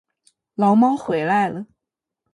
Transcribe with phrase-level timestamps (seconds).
[0.55, 1.67] 牢猫回来了